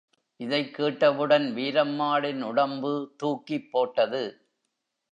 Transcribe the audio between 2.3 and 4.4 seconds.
உடம்பு தூக்கிப்போட்டது.